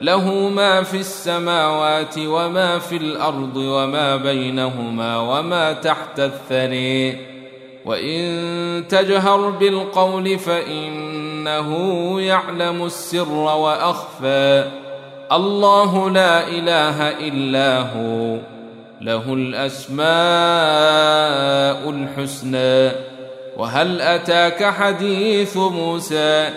[0.00, 7.26] له ما في السماوات وما في الأرض وما بينهما وما تحت الثري.
[7.84, 11.70] وإن تجهر بالقول فإنه
[12.20, 14.70] يعلم السر وأخفى.
[15.32, 18.38] الله لا إله إلا هو
[19.00, 20.04] له الأسماء
[21.90, 22.92] الحسنى.
[23.56, 26.50] وهل أتاك حديث موسى؟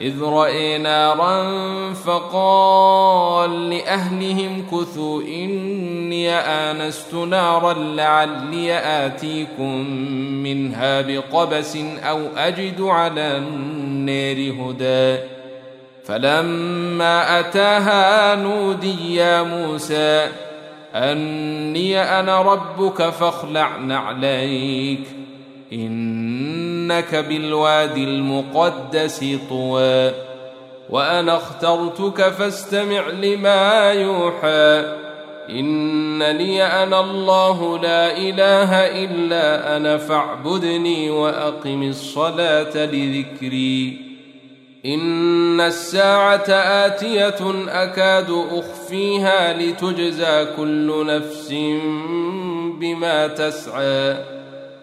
[0.00, 1.44] إذ رأي نارا
[1.92, 9.86] فقال لأهلهم كثوا إني آنست نارا لعلي آتيكم
[10.42, 15.18] منها بقبس أو أجد على النار هدى.
[16.04, 20.28] فلما أتاها نودي يا موسى
[20.94, 25.21] أني أنا ربك فاخلع نعليك
[25.72, 30.10] إنك بالوادي المقدس طوى
[30.90, 34.96] وأنا اخترتك فاستمع لما يوحى.
[35.50, 43.98] إنني أنا الله لا إله إلا أنا فاعبدني وأقم الصلاة لذكري.
[44.86, 46.50] إن الساعة
[46.86, 51.54] آتية أكاد أخفيها لتجزى كل نفس
[52.80, 54.41] بما تسعى.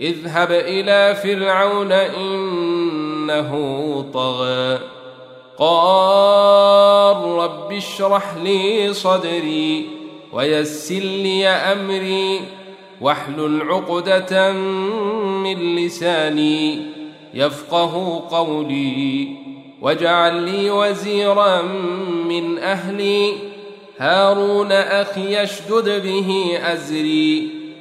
[0.00, 3.50] اذهب إلى فرعون إنه
[4.14, 4.78] طغى.
[5.58, 9.86] قال رب اشرح لي صدري
[10.32, 12.40] ويسر لي أمري
[13.00, 16.82] واحلل عقدة من لساني
[17.34, 19.28] يفقه قولي
[19.82, 21.62] واجعل لي وزيرا
[22.28, 23.32] من أهلي.
[23.98, 27.59] هارون أخي اشدد به أزري.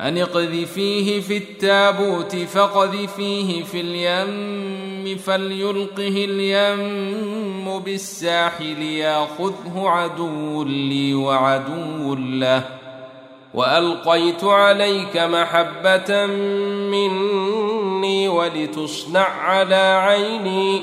[0.00, 12.64] أن اقذفيه في التابوت فقذفيه في اليم فليلقه اليم بالساحل ياخذه عدو لي وعدو له.
[13.54, 16.26] وألقيت عليك محبة
[16.90, 20.82] مني ولتصنع على عيني.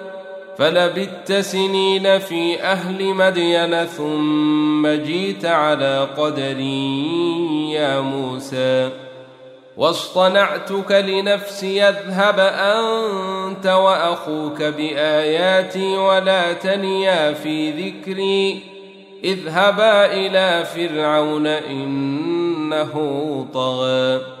[0.57, 8.89] فلبت سنين في أهل مدين ثم جيت على قدري يا موسى.
[9.77, 18.61] واصطنعتك لنفسي أذهب أنت وأخوك بآياتي ولا تنيا في ذكري.
[19.23, 22.93] اذهبا إلى فرعون إنه
[23.53, 24.40] طغى.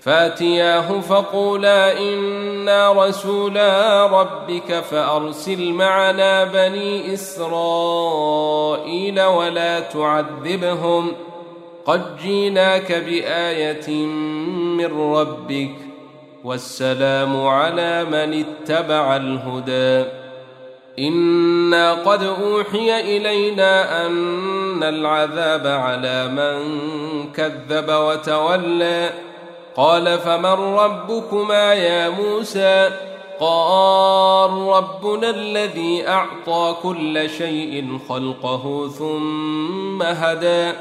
[0.00, 8.40] فاتياه فقولا إنا رسولا ربك فأرسل معنا بني إسرائيل
[9.20, 11.30] ولا تعذبهم ۖ
[11.90, 14.06] قد جيناك بآية
[14.76, 15.74] من ربك
[16.44, 20.10] والسلام على من اتبع الهدى
[20.98, 26.62] إنا قد أوحي إلينا أن العذاب على من
[27.32, 29.10] كذب وتولى
[29.76, 32.90] قال فمن ربكما يا موسى
[33.40, 40.72] قال ربنا الذي أعطى كل شيء خلقه ثم هدى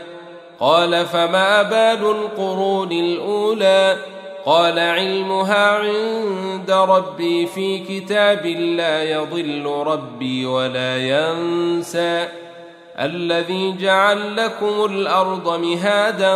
[0.60, 3.98] قال فما بال القرون الأولى
[4.46, 12.28] قال علمها عند ربي في كتاب لا يضل ربي ولا ينسى
[13.00, 16.36] الذي جعل لكم الأرض مهادا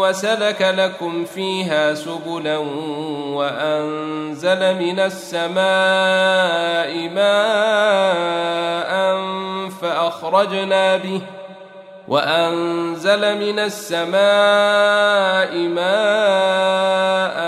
[0.00, 2.58] وسلك لكم فيها سبلا
[3.28, 5.58] وأنزل من السماء
[7.08, 8.88] ماء
[9.80, 11.20] فأخرجنا به
[12.08, 14.18] وأنزل من السماء
[15.58, 17.38] ماء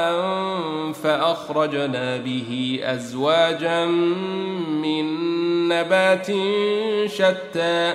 [0.93, 5.05] فأخرجنا به أزواجا من
[5.69, 6.27] نبات
[7.07, 7.95] شتى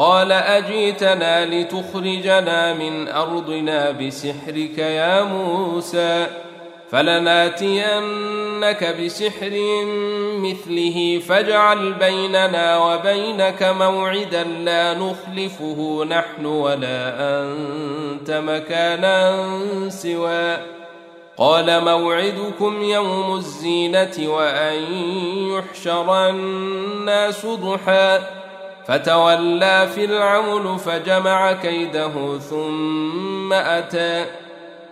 [0.00, 6.26] قال أجيتنا لتخرجنا من أرضنا بسحرك يا موسى
[6.90, 9.50] فلناتينك بسحر
[10.36, 19.48] مثله فاجعل بيننا وبينك موعدا لا نخلفه نحن ولا أنت مكانا
[19.88, 20.56] سوى.
[21.36, 24.82] قال موعدكم يوم الزينة وأن
[25.50, 28.20] يحشر الناس ضحى.
[28.86, 34.26] فتولى فرعون فجمع كيده ثم أتى.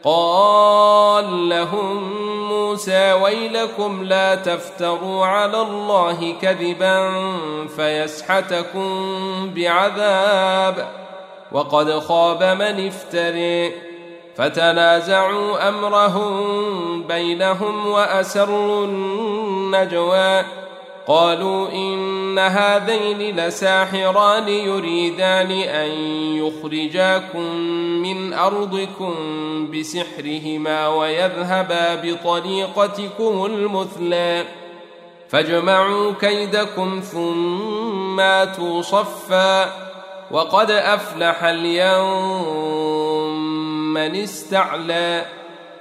[0.05, 2.19] قال لهم
[2.49, 7.11] موسى ويلكم لا تفتروا على الله كذبا
[7.76, 8.90] فيسحتكم
[9.55, 10.88] بعذاب.
[11.52, 13.73] وقد خاب من افتري.
[14.37, 20.67] فتنازعوا أمرهم بينهم وأسروا النجوى.
[21.08, 25.90] قالوا إن هذين لساحران يريدان أن
[26.37, 27.55] يخرجاكم
[28.02, 29.14] من أرضكم
[29.70, 34.44] بسحرهما ويذهبا بطريقتكم المثلى.
[35.28, 39.72] فاجمعوا كيدكم ثم آتوا صفا.
[40.31, 42.54] وقد أفلح اليوم
[43.94, 45.26] من استعلى.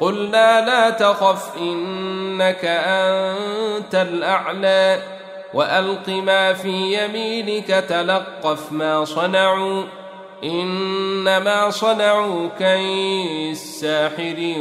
[0.00, 5.02] قلنا لا تخف إنك أنت الأعلى.
[5.54, 9.82] وألق ما في يمينك تلقف ما صنعوا.
[10.44, 14.54] إنما صنعوا كيد ساحر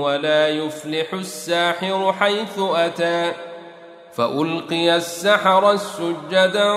[0.00, 3.32] ولا يفلح الساحر حيث أتى.
[4.14, 6.72] فألقي السحر السجدا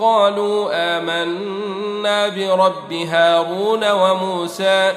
[0.00, 4.92] قالوا آمنا برب هارون وموسى.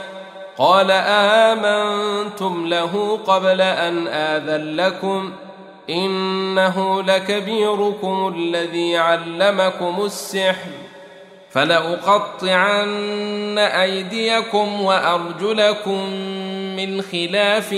[0.62, 5.32] قال آمنتم له قبل أن آذن لكم
[5.90, 10.70] إنه لكبيركم الذي علمكم السحر
[11.52, 16.10] فلأقطعن أيديكم وأرجلكم
[16.86, 17.74] من خلاف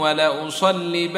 [0.00, 1.12] ولأصلبنكم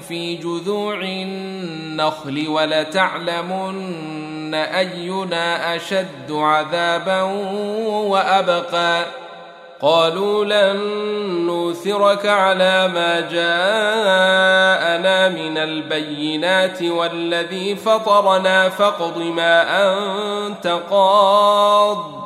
[0.00, 7.22] في جذوع النخل ولتعلمن أينا أشد عذابا
[7.82, 9.04] وأبقى.
[9.82, 10.76] قالوا لن
[11.46, 22.25] نوثرك على ما جاءنا من البينات والذي فطرنا فاقض ما أنت قاض.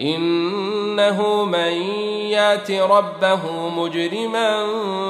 [0.00, 1.72] إنه من
[2.30, 4.66] يأت ربه مجرما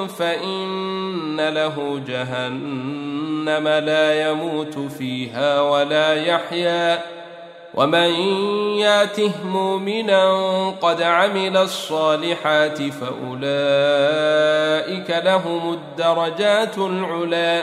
[0.07, 7.03] فإن له جهنم لا يموت فيها ولا يحيا.
[7.75, 8.11] ومن
[8.79, 13.51] يأته مؤمنا قد عمل الصالحات فأولئك
[15.25, 17.63] لهم الدرجات العلي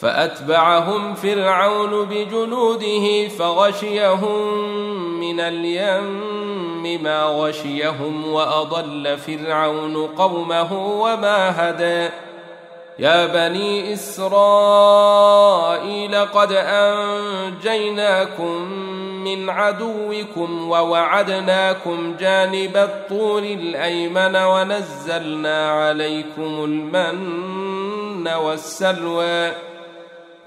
[0.00, 4.58] فأتبعهم فرعون بجنوده فغشيهم
[5.20, 12.08] من اليم ما غشيهم وأضل فرعون قومه وما هدى.
[12.98, 15.36] يا بني إسرائيل
[16.16, 18.62] قد أنجيناكم
[19.24, 29.52] من عدوكم ووعدناكم جانب الطور الأيمن ونزلنا عليكم المن والسلوى.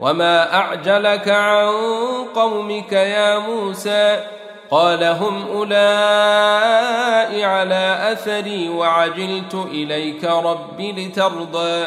[0.00, 1.72] وما اعجلك عن
[2.34, 4.20] قومك يا موسى
[4.70, 11.86] قال هم اولئك على اثري وعجلت اليك رب لترضى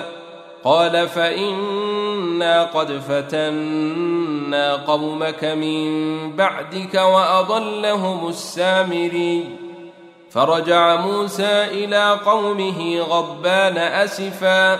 [0.64, 5.92] قال فانا قد فتنا قومك من
[6.36, 9.50] بعدك واضلهم السامري
[10.32, 14.80] فرجع موسى إلى قومه غضبان اسفا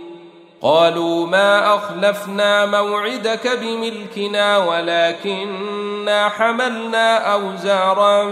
[0.63, 8.23] قالوا ما أخلفنا موعدك بملكنا ولكنا حملنا أوزارا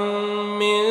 [0.59, 0.81] من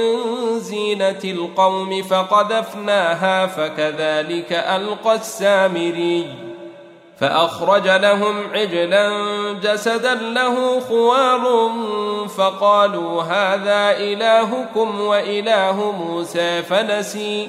[0.59, 6.27] زينة القوم فقذفناها فكذلك ألقى السامري
[7.21, 9.11] فأخرج لهم عجلا
[9.63, 11.71] جسدا له خوار
[12.37, 17.49] فقالوا هذا إلهكم وإله موسى فنسي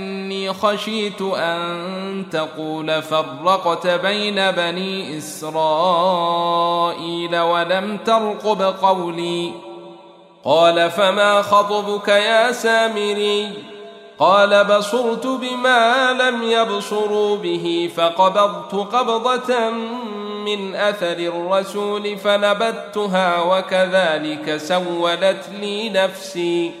[0.53, 6.59] خشيت أن تقول فرقت بين بني إسرائيل
[7.39, 9.51] ولم ترقب قولي.
[10.45, 13.49] قال فما خطبك يا سامري؟
[14.19, 19.69] قال بصرت بما لم يبصروا به فقبضت قبضة
[20.45, 26.80] من أثر الرسول فنبتها وكذلك سولت لي نفسي.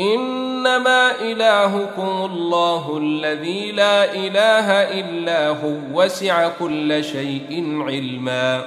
[0.00, 4.70] إنما إلهكم الله الذي لا إله
[5.00, 8.62] إلا هو وسع كل شيء علما.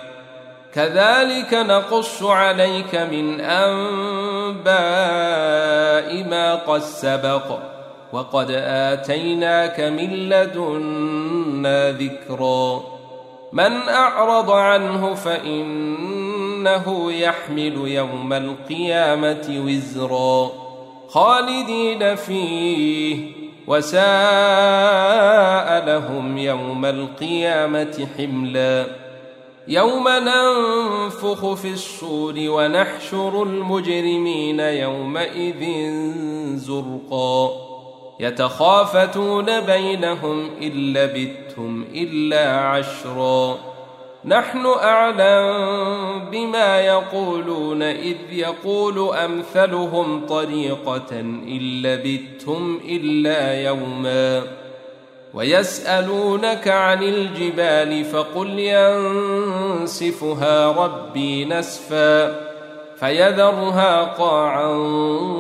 [0.73, 4.67] كذلك نقص عليك من أنباء
[6.29, 7.59] ما قد سبق
[8.13, 12.83] وقد آتيناك من لدنا ذكرا.
[13.53, 20.66] من أعرض عنه فإنه يحمل يوم القيامة وزرا.
[21.07, 23.31] خالدين فيه
[23.67, 24.01] وساء
[25.85, 29.07] لهم يوم القيامة حملاً.
[29.67, 35.91] يوم ننفخ في الصور ونحشر المجرمين يومئذ
[36.55, 37.51] زرقا.
[38.19, 43.57] يتخافتون بينهم إن لبثتم إلا عشرا.
[44.27, 45.49] نحن أعلم
[46.31, 54.43] بما يقولون إذ يقول أمثلهم طريقة إن لبثتم إلا يوماً
[55.37, 58.59] ويسألونك عن الجبال فقل
[59.79, 62.35] ينسفها ربي نسفا
[62.95, 64.73] فيذرها قاعا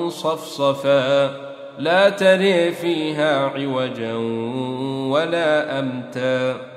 [0.09, 1.31] صفصفا
[1.79, 4.15] لا تري فيها عوجا
[5.11, 6.76] ولا أمتا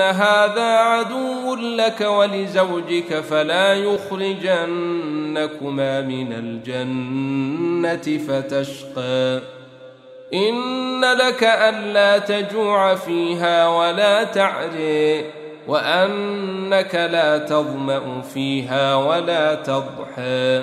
[0.00, 5.20] هذا عدو لك ولزوجك فلا يخرجنكما
[6.00, 9.40] من الجنة فتشقى
[10.34, 15.24] إن لك ألا تجوع فيها ولا تعري
[15.68, 20.62] وأنك لا تظمأ فيها ولا تضحى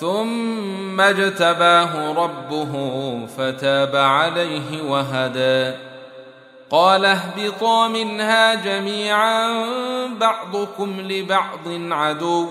[0.00, 2.72] ثم اجتباه ربه
[3.26, 5.76] فتاب عليه وهدى.
[6.70, 9.66] قال اهبطا منها جميعا
[10.20, 12.48] بعضكم لبعض عدو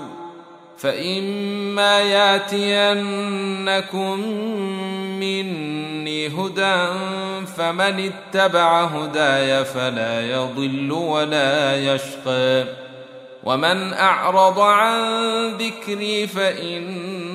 [0.78, 3.40] فإما ياتينكم
[5.20, 6.88] مني هدى
[7.58, 12.66] فمن اتبع هداي فلا يضل ولا يشقى.
[13.44, 15.02] ومن أعرض عن
[15.50, 17.35] ذكري فإن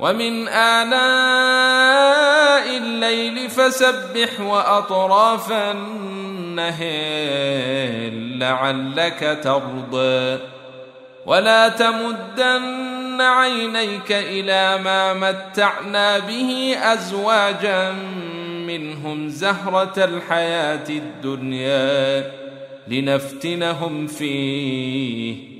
[0.00, 1.00] ومن آناء
[2.76, 6.90] الليل فسبح وأطراف النهير
[8.38, 10.38] لعلك ترضى.
[11.26, 17.92] ولا تمدن عينيك إلى ما متعنا به أزواجا
[18.66, 22.32] منهم زهرة الحياة الدنيا
[22.88, 25.59] لنفتنهم فيه.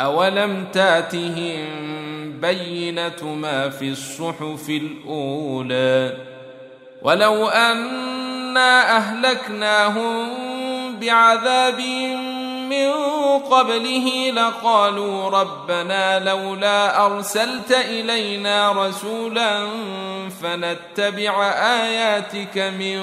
[0.00, 1.88] اولم تاتهم
[2.40, 6.16] بينة ما في الصحف الأولى
[7.02, 10.28] ولو أنا أهلكناهم
[11.00, 11.80] بعذاب
[12.70, 12.90] من
[13.38, 19.68] قبله لقالوا ربنا لولا أرسلت إلينا رسولا
[20.42, 23.00] فنتبع آياتك من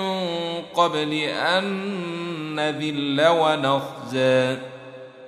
[0.76, 1.66] قبل أن
[2.56, 4.75] نذل ونخزي